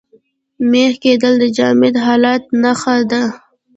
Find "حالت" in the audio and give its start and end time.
2.05-2.43